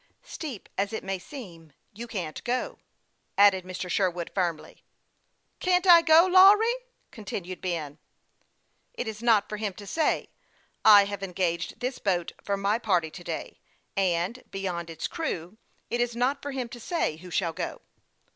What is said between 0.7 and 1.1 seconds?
as it